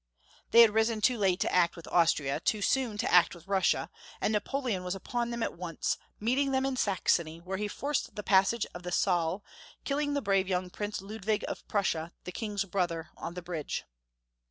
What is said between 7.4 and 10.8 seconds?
he forced the passage of the Saale, killing the brave young